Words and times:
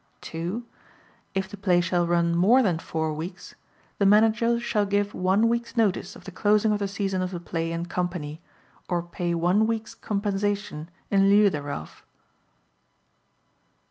(2) 0.21 0.65
If 1.35 1.47
the 1.47 1.57
play 1.57 1.79
shall 1.79 2.07
run 2.07 2.35
more 2.35 2.63
than 2.63 2.79
four 2.79 3.13
weeks, 3.13 3.53
the 3.99 4.05
Manager 4.07 4.59
shall 4.59 4.83
give 4.87 5.13
one 5.13 5.47
week's 5.47 5.77
notice 5.77 6.15
of 6.15 6.23
the 6.23 6.31
closing 6.31 6.71
of 6.71 6.79
the 6.79 6.87
season 6.87 7.21
of 7.21 7.29
the 7.29 7.39
play 7.39 7.71
and 7.71 7.87
company, 7.87 8.41
or 8.89 9.03
pay 9.03 9.35
one 9.35 9.67
week's 9.67 9.93
compensation 9.93 10.89
in 11.11 11.29
lieu 11.29 11.51
thereof. 11.51 12.03